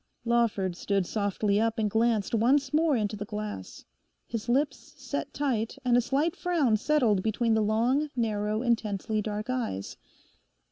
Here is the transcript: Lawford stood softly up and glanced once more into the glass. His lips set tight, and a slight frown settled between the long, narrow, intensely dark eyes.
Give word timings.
Lawford 0.25 0.75
stood 0.75 1.05
softly 1.05 1.59
up 1.61 1.77
and 1.77 1.87
glanced 1.87 2.33
once 2.33 2.73
more 2.73 2.95
into 2.95 3.15
the 3.15 3.23
glass. 3.23 3.85
His 4.25 4.49
lips 4.49 4.95
set 4.97 5.31
tight, 5.31 5.77
and 5.85 5.95
a 5.95 6.01
slight 6.01 6.35
frown 6.35 6.77
settled 6.77 7.21
between 7.21 7.53
the 7.53 7.61
long, 7.61 8.09
narrow, 8.15 8.63
intensely 8.63 9.21
dark 9.21 9.47
eyes. 9.47 9.97